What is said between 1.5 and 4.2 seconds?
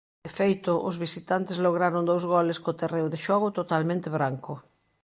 lograron dous goles co terreo de xogo totalmente